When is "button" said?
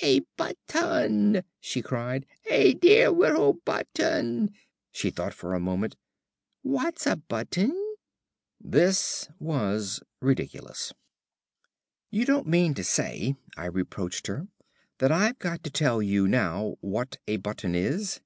0.38-1.42, 3.52-4.54, 7.16-7.76, 17.36-17.74